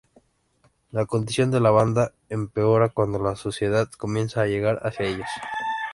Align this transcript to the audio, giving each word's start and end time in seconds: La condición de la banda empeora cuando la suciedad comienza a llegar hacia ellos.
La 0.89 1.05
condición 1.05 1.51
de 1.51 1.59
la 1.59 1.69
banda 1.69 2.11
empeora 2.27 2.89
cuando 2.89 3.19
la 3.21 3.35
suciedad 3.35 3.87
comienza 3.91 4.41
a 4.41 4.47
llegar 4.47 4.79
hacia 4.83 5.05
ellos. 5.05 5.27